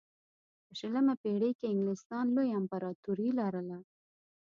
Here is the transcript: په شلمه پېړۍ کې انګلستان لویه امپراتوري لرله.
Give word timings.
په 0.65 0.71
شلمه 0.79 1.13
پېړۍ 1.21 1.51
کې 1.59 1.65
انګلستان 1.73 2.25
لویه 2.35 2.55
امپراتوري 2.59 3.29
لرله. 3.39 3.77